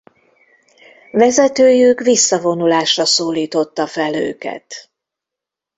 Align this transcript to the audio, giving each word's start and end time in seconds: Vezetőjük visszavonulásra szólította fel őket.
Vezetőjük 1.11 1.99
visszavonulásra 1.99 3.05
szólította 3.05 3.87
fel 3.87 4.13
őket. 4.13 4.89